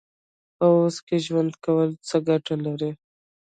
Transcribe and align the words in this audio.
په 0.57 0.65
اوس 0.77 0.95
کې 1.07 1.17
ژوند 1.25 1.51
کول 1.63 1.89
څه 2.07 2.15
ګټه 2.27 2.55
لري؟ 2.65 2.91